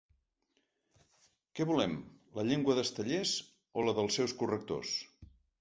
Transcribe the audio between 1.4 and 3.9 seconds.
Què volem, la llengua d'Estellés o